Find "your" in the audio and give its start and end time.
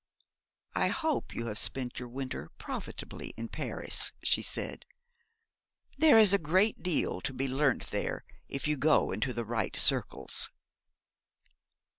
1.99-2.07